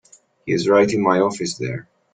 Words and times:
He's 0.47 0.67
right 0.67 0.91
in 0.91 0.99
my 0.99 1.19
office 1.19 1.59
there. 1.59 1.87